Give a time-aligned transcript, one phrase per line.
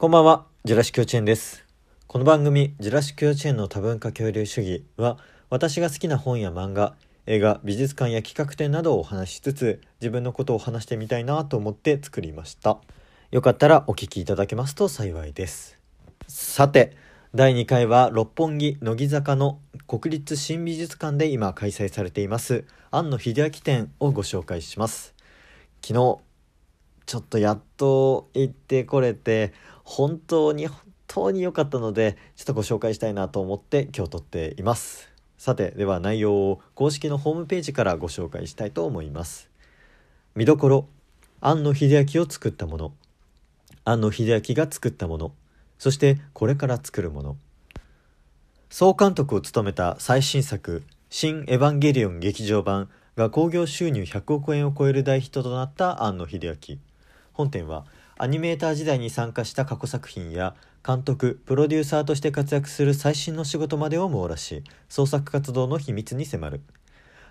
[0.00, 1.66] こんばんは、ジュラシック幼稚園です。
[2.06, 5.18] この番組、ジュラシック幼稚園の多文化共有主義は、
[5.50, 6.94] 私が好きな本や漫画、
[7.26, 12.78] 映画、美術館や企画展などをお話ししつつ、自分のことを話してみたいなと思って作りました。
[13.30, 15.76] よかったらお聞きいただけますと幸いです。
[16.28, 16.96] さて、
[17.34, 25.14] 第2回は六本木乃木坂の国立新美術館で今開催されています、庵野秀明展をご紹介します。
[25.82, 26.20] 昨日、
[27.10, 29.52] ちょっとやっと行ってこれて
[29.82, 30.78] 本当に本
[31.08, 35.10] 当に良かったのでちょっとご紹介したいなと思って今日撮っています。
[35.36, 39.50] さてでは内容を公式のホームページからご紹介したいと思います。
[40.36, 40.86] 見どころ
[41.40, 42.92] 庵野秀明を作ったもの。
[43.84, 45.32] 庵野秀明が作ったもの。
[45.80, 47.36] そしてこれから作るもの。
[48.68, 52.88] 総監督を務めた最新作「新エヴァンゲリオン劇場版」
[53.18, 56.89] が興行収入100億円を超える大ヒットとなった庵野秀明。
[57.40, 57.86] 本展は
[58.18, 60.54] アニメーター時代に参加した過去作品や
[60.86, 66.60] 監督プロデューサーとして活躍する最新の仕事までを網羅し創作活動の秘密に迫る。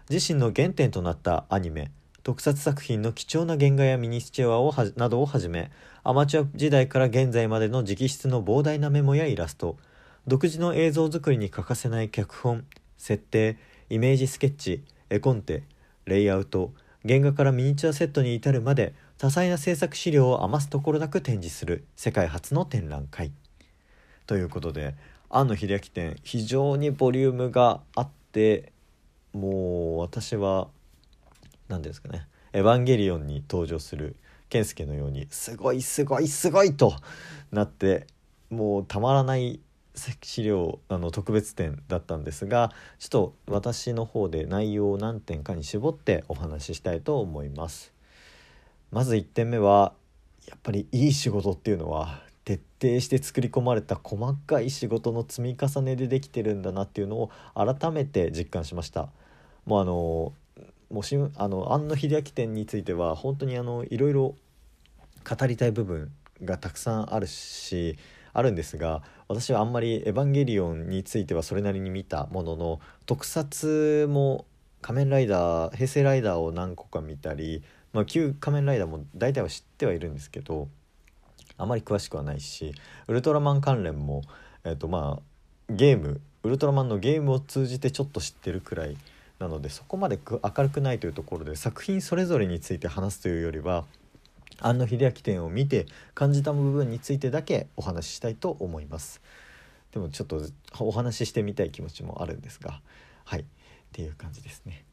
[0.09, 1.91] 自身の原点となったアニメ
[2.23, 5.69] 特撮作品の貴重な原画やミニスチュアをなどをはじめ
[6.03, 9.77] アマチュア時代から現在までの直筆の膨大なメモやイラスト
[10.25, 12.65] 独自の映像作りに欠かせない脚本
[12.97, 13.57] 設定
[13.91, 15.63] イメージスケッチ絵コンテ
[16.05, 16.73] レイアウト
[17.07, 23.31] 原画からミニチュアセットに至るまで多彩な制作資料を余すところなく展示する世界初の展覧会。
[24.27, 24.95] ということで
[25.29, 28.71] 庵野秀明展非常にボリュームがあって
[29.33, 30.67] もう私は
[31.67, 34.15] 何ですかね「エヴァンゲリオン」に登場する
[34.49, 36.93] 健介のようにすごいすごいすごいと
[37.51, 38.07] なって
[38.49, 39.59] もうたまらない
[40.21, 47.93] 資料あの特別展だったんですがちょっと私の方で内容を何点かに絞ってお話ししたいと思います。
[48.91, 49.93] まず1点目は
[50.47, 59.09] やっぱりいい仕事っていうのは徹底して作り込まれた細かい仕事の積み重ねでできてるんだなっていうのを改めて実感しました。
[59.65, 60.33] もうあの
[60.89, 64.35] もうしあの庵野秀明展については本当にあのいろいろ
[65.29, 66.11] 語りたい部分
[66.43, 67.97] がたくさんあるし
[68.33, 74.47] あるんですが私はあんまり「エヴァンゲリオン」についてはそれなりに見たものの特撮も
[74.81, 77.63] 「仮面ライダー」平成ライダーを何個か見たり、
[77.93, 80.67] まあ、旧仮面ライダーも大体は知ってはいるんですけど
[81.57, 82.73] あまり詳しくはないし
[83.07, 84.23] ウルトラマン関連も、
[84.63, 88.97] えーとまあ、ゲームウルトラマンのゲームを通じてちょっと知ってるくらい
[89.37, 93.85] なのでそこまで明るくないというところで作品それぞれについて話すというよりは
[94.61, 99.21] 庵野秀明展を見て感じた部分についてだけお話ししたいと思います。
[99.91, 100.41] でもちょっと
[100.79, 102.81] お話ししてみたい気持ちもあるんですが。
[103.25, 103.41] はい。
[103.41, 103.45] っ
[103.91, 104.85] ていう感じですね。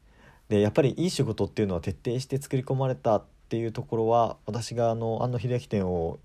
[0.49, 6.19] でやっぱりいい仕事っていうのは徹底して作り込まれたっていうところは私があの庵野秀明展を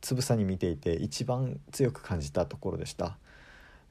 [0.00, 3.16] つぶさに見ていて一番強く感じたところでした。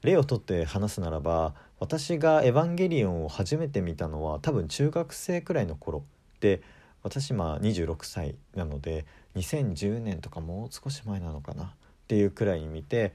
[0.02, 6.04] 例をとって話すならば私が「エヴァンゲリオン」を初めて見たのは多分中学生くらいの頃
[6.40, 6.62] で
[7.02, 11.68] 私今26歳なので2010年とかもう少し前なのかなっ
[12.08, 13.12] ていうくらいに見て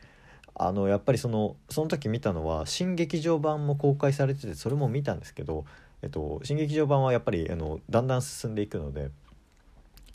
[0.55, 5.65] あのやっぱりそのその時見たのは新劇場版も公開されててそれも見たんですけど、
[6.01, 9.09] えっと、新劇場版はやっぱりあのだんだん進んでいくので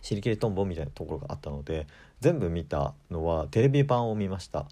[0.00, 1.86] 尻切れトンボみたいなところがあったので
[2.20, 4.66] 全部見たのはテレビ版を見ました。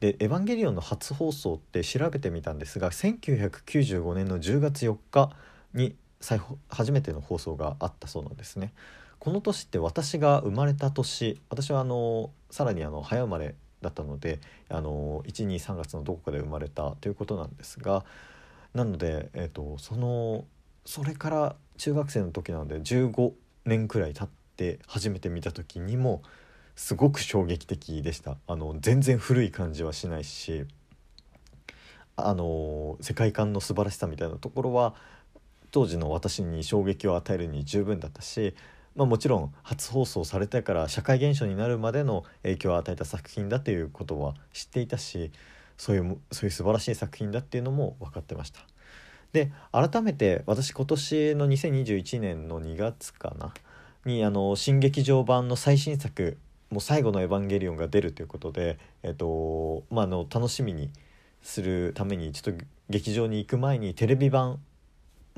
[0.00, 5.30] で「エヴァンゲリオン」の初放送って調べてみたんですが1995年の10月4日
[5.74, 8.72] に最初めての放送があったそうなんですね。
[9.18, 18.04] この年って私が生まれた年私はあのさらにあの早生まれだったので123月のどこかで生まれたということなんですが
[18.74, 20.44] なので、えーと、その
[20.86, 23.32] それから中学生の時なので15
[23.66, 26.22] 年くらい経って初めて見た時にも
[26.74, 30.64] すごく衝撃的でしたあの全然古い感じはしないし
[32.16, 34.94] あの世界観の素晴らしさみたいなところは
[35.70, 38.54] 当時の私に衝撃を与えるに十分だったし、
[38.96, 45.30] まあ、もちろん初放送されてから社会現象になるまでの影響を与えた作品だということは知っていたし
[45.76, 48.60] そういうそういう素晴らしい作品だっていうのも分かってました。
[49.32, 53.54] で改めて私今年の2021年の2月かな
[54.04, 56.36] にあの新劇場版の最新作
[56.70, 60.90] もう最後の「エヴァンゲリオン」が出るということで、えっとまあ、の楽しみに
[61.42, 64.60] するためにちょっと劇場に行く前にテレビ版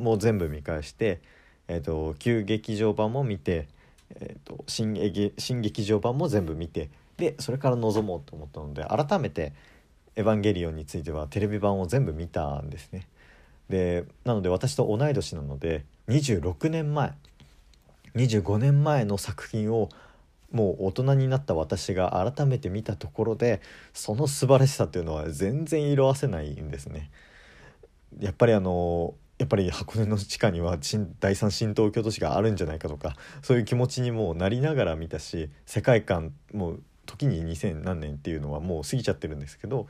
[0.03, 1.21] も全部見返して、
[1.69, 3.69] えっと、旧劇場版も見て、
[4.21, 4.95] えっと、新
[5.39, 9.53] 新劇場版も全部見てでそれから臨もうと思ったので改めて
[10.17, 13.07] 「エヴァンゲリオン」についてはテレビ版を全部見たんですね。
[13.69, 17.15] でなので私と同い年なので26年前
[18.15, 19.89] 25年前の作品を
[20.51, 23.63] もう大人になった私が改めて見たところで
[23.95, 27.11] その素晴らしさっていうのは全然色あせないんですね。
[28.21, 30.79] やっぱりあのやっぱり箱根の地下には
[31.19, 39.89] 第三新東京都市があるんじゃないかとかそういう気持ちにもなりながら見たし世界観もう時に2000何年っていうのはもう過ぎちゃってるんですけど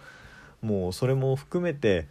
[0.63, 2.09] もうそれも含めて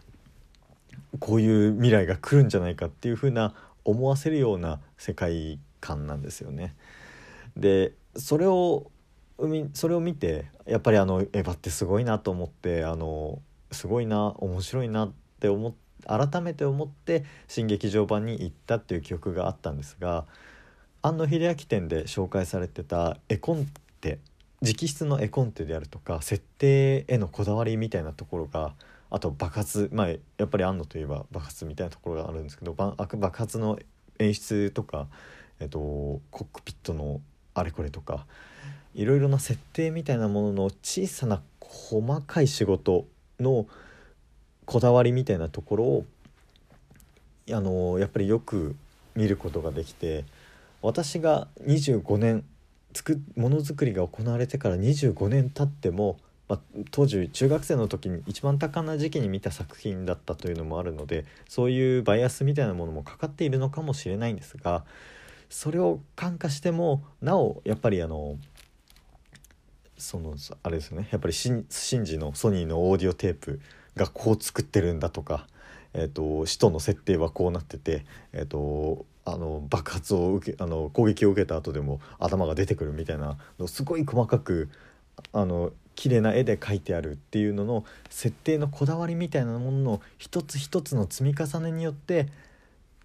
[1.18, 3.54] こういう未来が来るんじゃないかっていう風な
[3.84, 6.76] 思わせるような世界観なんですよね。
[7.56, 8.88] でそれを
[9.74, 13.42] それを見てやっぱりあのエヴァってすごいなと思ってあの
[13.72, 20.24] すごいな面白いなって思って改めて思って新劇場版に行ったっていう記憶があったんですが
[21.02, 23.66] 庵野秀明展で紹介されてた絵コン
[24.00, 24.18] テ
[24.62, 28.74] 直筆の絵コンテであるとか設定へのこだわりみたいなところが
[29.10, 33.78] あと爆発まあやっぱり庵野といえば爆発みたいなところがあるんですけど爆発の
[34.18, 35.08] 演出とか、
[35.60, 37.20] えっと、コックピットの
[37.54, 38.26] あれこれとか
[38.94, 43.06] いろいろな設定みたいなものの小さな細かい仕事
[43.40, 43.66] の
[44.66, 46.06] こだわりみたいなところを
[47.50, 48.76] あのやっぱりよく
[49.14, 50.24] 見ることができて
[50.80, 52.44] 私が25年
[52.92, 56.18] つくものづくりが行われてから25年経っても、
[56.48, 56.60] まあ、
[56.90, 64.84] 当時中学生の時に一番多感な時期に見た作品だったというのもあるのでそういうバイアスみたいなものもかかっているのかもしれないんですが
[65.48, 68.36] それを感化してもなおやっぱりあの
[69.98, 71.64] そのあれですねやっぱりシン
[72.04, 73.60] ジのソニーのオーディオテープ
[73.96, 75.46] がこう作ってるんだとか、
[75.94, 84.68] えーと、使徒の設定はこうなってて、えーと、あの爆発を受けあの攻撃を受けた後でも頭が出てくるみたいなのすごい細かく
[85.32, 92.28] あの綺麗な絵で描いてあるっていうのの設定のこだわりみたいなものの一つ一つの積み重ねによって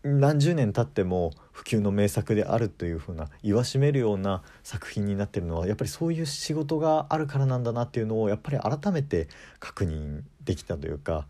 [0.07, 9.27] 何十年経っても普及の名作であるというふうな言わしめるような作品になってるのはやっぱりそういう仕事があるからなんだなっていうのをやっぱり改めて
[9.59, 11.27] 確認できたというか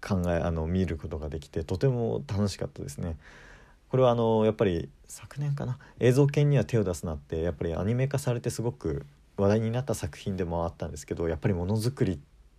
[0.00, 3.16] 考えあの見ることができてとても楽しかったですね。
[3.88, 9.06] これはあのやっぱり昨年かな映像犬には手を出すなってやっぱりアニメ化されてすごく
[9.36, 12.18] 話題になった作品でもあったんですけどやっぱりものづくり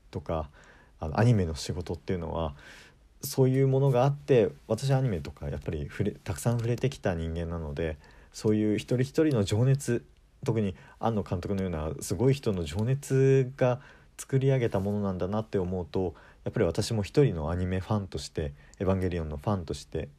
[0.09, 0.49] とか
[0.99, 2.55] あのアニメの仕事っていうのは
[3.21, 7.97] そういうものがあって私アニメとかやっぱり触れたくさん触れてきた人間なので
[8.31, 10.05] そういう一人一人の情熱
[10.45, 13.79] 特に庵野監督のようなすごい人の情熱が
[14.17, 20.09] 作り上げたものなんだなって思うとやっぱり私も一人のアニメファンとして「エヴァンゲリオン」のファンとして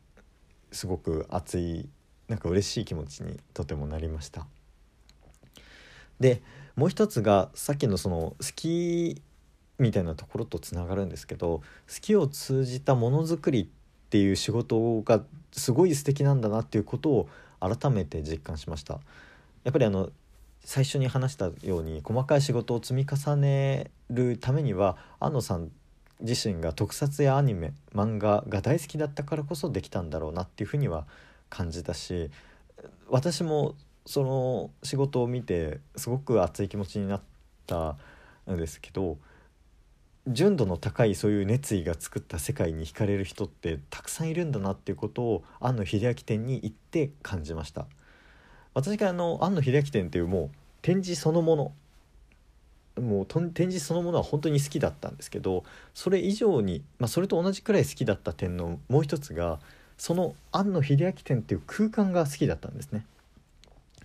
[0.73, 1.89] すごく熱い
[2.29, 4.47] なんか嬉しい気持ちにとてもなりました。
[6.21, 6.43] で
[6.77, 9.23] もう一つがさっきのその好き
[9.79, 11.63] みたいなところとつながるんですけど好
[12.01, 13.67] きを通じたものづくりっ
[14.11, 15.23] ていう仕事が
[15.53, 17.29] すごい素敵なんだなっていうことを
[17.61, 19.01] 改めて実感しました。
[19.65, 20.11] やっぱりあの
[20.65, 25.71] 最初に話したように細かい仕事を積み重ねるためには安野さん
[26.21, 31.07] 自身が特撮やアニメ漫画が大好きだったからこそできたんだろうなっていうふうには
[31.49, 32.31] 感じたし
[33.09, 37.21] 私もその仕事を見てすごく熱い気持ちになっ
[37.67, 37.97] た
[38.51, 39.17] んですけど
[40.29, 47.87] 純度の高いそういう熱意が作った世界に惹かれる人ってたくさんいるんだなっていうことを庵野秀明展に行って感じました。
[48.75, 50.51] 私があの庵野秀明展っていうもう
[50.83, 51.73] 展示そのもの
[53.01, 59.61] もう展示そのものは本当に好きだったんですけどそれ以上に、まあ、それと同じくらい好きだった点のもう一つが
[59.97, 63.05] その庵野秀明展っていう空間が好きだったんですね。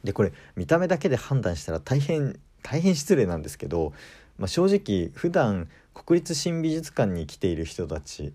[0.03, 3.94] でこれ見た目だけで判断したら大変大変失礼なんですけど、
[4.38, 8.34] まあ、正直普段国立新美術館に来ている人たち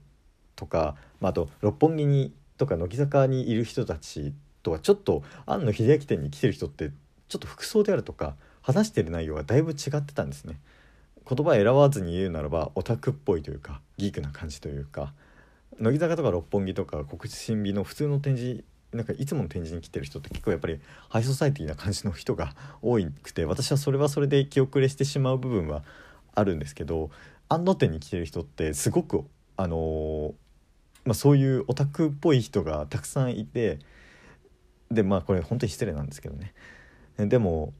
[0.57, 6.91] とか、まあ、あと六本木にとか乃木坂にいる人たちとはちょっと庵野秀明店に来てる人って
[7.29, 10.59] ちょっと服装であるとか話してる内容がだいぶ違ってたんですね。
[11.29, 15.12] 言葉選ばずに言うならばオタクっぽいというかギークな感じというか
[15.79, 25.83] 乃木坂とか六本木とか国立新美の普通の展示なんかいつもの展示に来てる人って結構やっぱりハイソサイティな感じの人が多くて私はそれはそれで気遅れしてしまう部分は
[26.35, 27.11] あるんですけど
[27.49, 29.25] 安野店に来てる人ってすごく
[29.57, 30.33] あのー、
[31.05, 33.78] まあ、そういうオタクっぽい人がたくさんいて
[34.90, 36.55] でまあこれ本当に失礼なんですけどね。
[37.19, 37.73] でも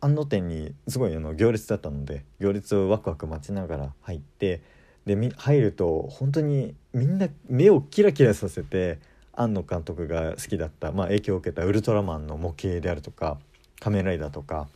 [0.00, 4.62] 安野店にすごいあの行列だったので行列をワクワク待ちながら入って
[5.06, 8.98] で入ると本当にみんな目をキラキラさせて
[9.32, 13.38] 庵野監督が好きだった、まあ、影響を受けたウルトラマンの模型であるとか
[13.80, 14.68] 仮面ライダーとか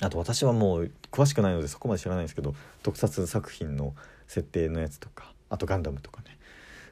[0.00, 3.94] あと私はもう詳しくないのでそこまで知らないんですけど特撮作品の
[4.26, 6.38] 設定のやつとかあとガンダムとかね。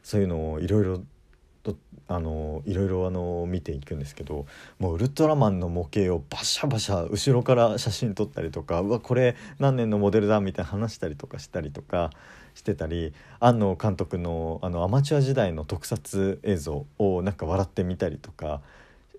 [0.06, 1.02] そういうのをいろいろ
[1.64, 4.46] とあのいろいろあの見ていくんですけど
[4.78, 12.10] もうウルトラマンの模型をバシャバシャ後ろから写真撮ったりとかうわこれ何年のモデルだみたいな話したりとかしたりとか
[12.54, 18.60] してたり庵野監督のあのアマチュア時代の特撮映像をなんか笑ってみたりとか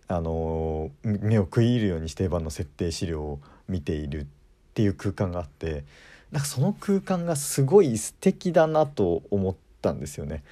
[0.07, 4.25] あの目を食い入るようにしてエヴァの設定資料を見ているっ
[4.73, 5.83] ていう空間があって
[6.31, 10.43] なんかその空間がすごい素敵だなと思ったんですよね。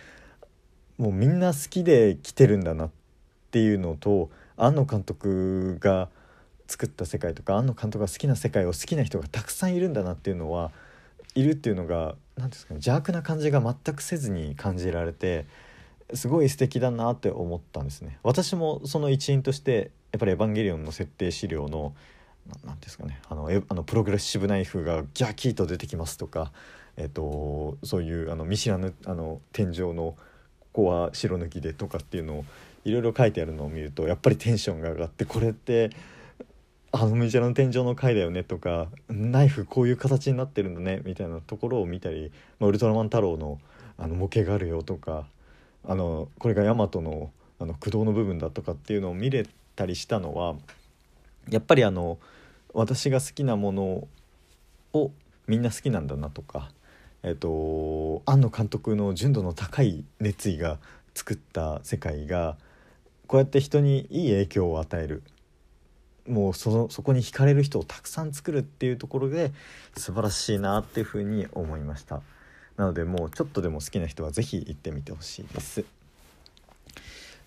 [0.98, 2.90] もうみんな好きで来てるんだなっ
[3.52, 6.08] ていうのと庵野監督が
[6.68, 10.72] 作った世界とか庵野監督が好きな世界を好きな人がたくさんいるんだなっていうのは
[11.36, 15.46] いるっていうのが何ですかね邪悪な感じが全くせずに感じられて
[16.14, 18.20] すごい素敵だなって思ったんですね。
[18.24, 21.94] 私もその一員としてやっぱり「エヴァンゲリオン」の設定資料の
[22.64, 23.20] 何ですかね。
[23.30, 26.52] あのえあのプログレッシブナイフがギャキーと出てきますとか、
[26.98, 30.16] えっと、そういうあの見知らぬあの天井の
[30.74, 32.46] ここは白抜きでとかっていうのを
[32.84, 35.90] いろいろ書いてあるのを見るとやっぱりテンションが上がってこれって
[36.92, 43.60] あの道の天井の回だよねとかナイフこういう形になってるんだねみたいなところを見たり、まあ、ウルトラマン太郎の
[43.98, 45.26] あの模型があるよとか
[45.86, 49.48] あのこれがヤマトのあの駆動の部分だとかっていうのを見れ
[49.78, 50.56] たりしたのは
[51.50, 52.18] やっぱりあの
[52.74, 54.08] 私が好きなもの
[54.94, 55.12] を
[55.48, 56.70] みんな好きなんだなとか
[57.26, 60.78] えっと、庵野監督の純度の高い熱意が
[61.16, 62.56] 作った世界が
[63.26, 65.24] こうやって人にいい影響を与える。
[66.28, 69.52] もうそのそこに惹かれる人をたくさん作るっていうところで
[69.98, 72.22] 素晴らしいなっていうふうに思いました。
[72.78, 75.84] なのでもうちょっとでも好きな人は是非行ってみてほしいです。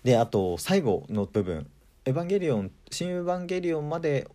[0.03, 1.69] であと最後の部分
[2.09, 4.27] 「エヴァンゲリオン」「新エヴァンゲリオン」まで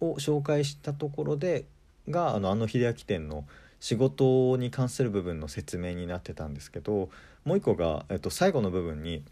[0.00, 1.66] を紹介したところで
[2.08, 3.46] があのあの秀明店の
[3.82, 7.10] 「仕事に関する部分の説明になってたんですけど
[7.44, 9.24] もう一個が、えっと、最後の部分に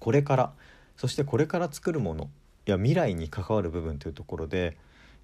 [0.00, 0.52] これから
[0.96, 2.28] そしてこれから作るもの
[2.66, 4.76] や未来に関わる部分というところで、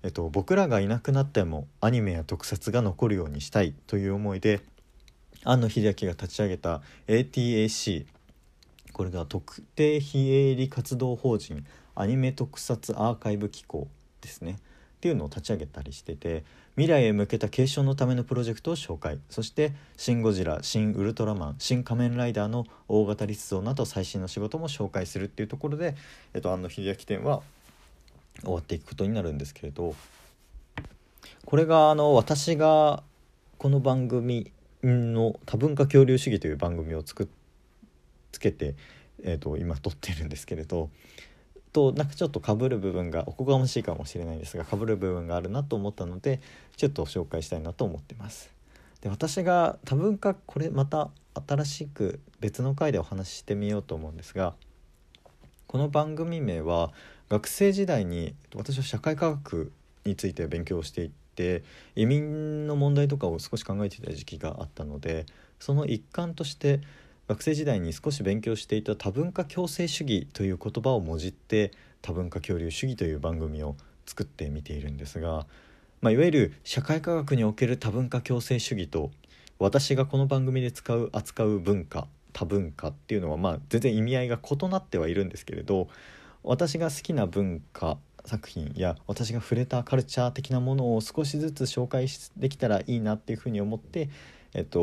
[0.05, 4.61] えっと、僕らがいなくなってもアニメや特撮が残るようにしたいという思いで
[5.43, 8.07] 庵野秀明が立ち上げた ATAC
[8.95, 13.89] これが特定非営利活動法人アニメ特撮アーカイブ機構
[14.21, 14.53] ですね。
[14.53, 14.57] っ
[15.05, 16.45] ていうのを立ち上げたりしてて
[16.77, 19.19] 未来へ向けた継承のためのプロジェクトを紹介。
[19.29, 25.97] そして「シン・ゴジラ」「シン・ウルトラマン」「シン・仮面ライダー」の大型立像など最新の仕事も紹介するっていうところで、
[26.33, 27.43] えっと、庵野秀明展は
[28.43, 29.95] 終わっていくことになるんですけれど
[31.45, 33.03] これがあの私が
[33.59, 37.44] この番組の多文化恐竜主義という番組を作って
[38.35, 38.75] つけて、
[39.23, 40.91] えーと今撮ってるんですけれど
[41.75, 46.41] となんかちょっとかぶる部分がおこがましいかもしれないんですがかぶる部分があるなと思ったので
[46.77, 48.51] ちょっと紹介したいなと思ってます。
[49.03, 51.11] で私が多文化これまた
[51.47, 54.55] 新しく別の回でお話ししてみようと思うんですが
[55.67, 56.93] この番組名は
[57.29, 59.73] 学生時代に私は社会科学
[60.07, 61.65] について勉強していて
[61.97, 65.27] 移民の問題とかを少し考えていた時期があったので
[65.59, 66.81] その一環として
[67.27, 71.71] 学生時代に少し勉強していた多文化共生主義という言葉をもじって
[72.03, 75.47] 多文化恐竜主義という番組を作ってみているんですが、
[76.03, 79.11] まあ、いわゆる社会科学における多文化共生主義と
[79.59, 85.89] 私がこの番組で使う扱う文化多文化っていうのはまあ全然意味合いが異なってはいるんですけれど
[86.43, 94.11] 私が好きな文化作品や私が触れたカルチャー的なものを少しずつ紹介できたらいいなっていうふうに思って
[94.55, 94.79] えっと、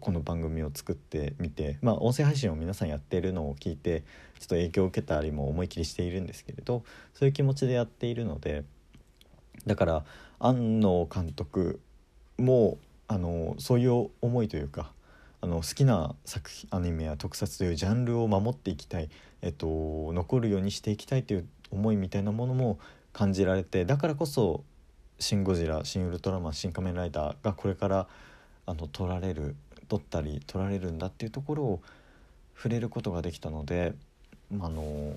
[0.00, 4.04] この番組を作ってみて、まあ、音声配信を皆さんやっているのを聞いて
[4.38, 8.62] ちょっと影響を受けたりも思い切りしているんですけれどそういう気持ちでやっているので
[9.66, 10.04] だから
[10.38, 11.80] 庵野監督
[12.38, 14.92] もあのそういう思いというか
[15.40, 19.08] あの好きな作品アニメや特撮というジャンルを守っていきたい、
[19.42, 19.66] えっと、
[20.12, 22.78] 残るようにしていきたいという思いみたいなものも
[23.12, 24.62] 感じられてだからこそ
[25.18, 28.06] 「シン・ゴジラ」「シン・ウルトラマン」「シン・仮面ライダー」がこれから
[28.70, 29.56] あの取られる
[29.88, 31.80] 取ったり取られるんだっていうところを
[32.54, 33.94] 触れることができたので、
[34.54, 35.14] まあの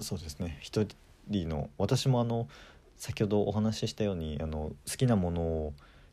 [0.00, 0.58] そうですね。
[0.60, 0.86] 一
[1.28, 2.48] 人の私もあの
[2.96, 5.72] 先ほどお話ししたようにあの好きなものを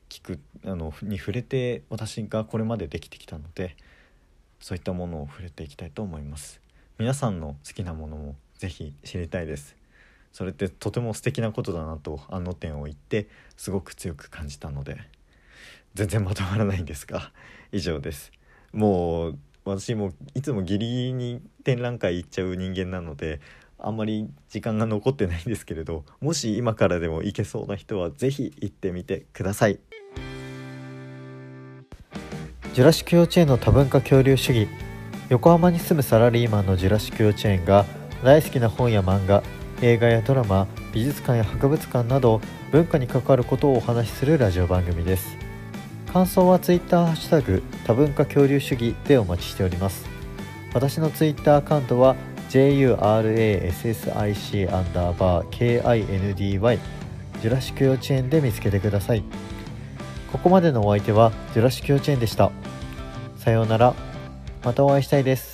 [0.10, 3.76] 聞くあのに触れて私がこれまでできてきたので
[4.60, 6.62] そういったものを触れていきたいと思います。
[7.00, 9.76] 皆さんの好きなものもぜひ知りたいです。
[10.32, 14.98] それってとても素敵なことだなとあの点を言ってすごく強く感じたので。
[15.94, 17.32] 全然まとまらないんですが
[17.72, 18.32] 以上です。
[18.72, 23.40] もう私もいつもギリギリに展覧会行っちゃう人間なので
[23.78, 29.80] あんまり時間が残ってないんですけれどもし今からでも行けそうな人は是非行ってみてください。
[32.74, 34.68] ジュラシック幼稚園の多文化恐竜主義。
[35.30, 37.86] 横浜に住むサラリーマンのジュラシック幼稚園が
[38.24, 39.44] 大好きな本や漫画
[39.82, 45.43] 映画やドラマ美術館や博物館など文化に関わることをお話しするラジオ番組です。
[46.14, 50.08] 感想は Twitter ハッシュタグ多文化恐竜主義でお待ちしております。
[50.72, 52.16] 私の Twitter アカウントは
[52.52, 52.94] JURASSIC
[54.76, 56.80] アンダーバー KINDY
[57.42, 59.24] ジュラシック幼稚園で見つけてください。
[60.32, 62.52] ここまでのお相手はジュラシック幼稚園でした。
[63.38, 63.96] さようなら。
[64.64, 65.53] またお会いしたいです。